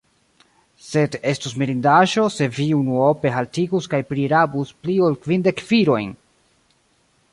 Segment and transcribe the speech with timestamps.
[0.85, 6.11] Sed estus mirindaĵo, se vi unuope haltigus kaj prirabus pli ol kvindek virojn!